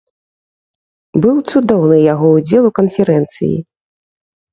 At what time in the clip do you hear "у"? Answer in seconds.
2.71-2.73